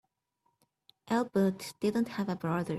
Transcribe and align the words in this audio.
Albert 1.09 1.75
didn't 1.79 2.07
have 2.07 2.27
a 2.27 2.35
brother. 2.35 2.69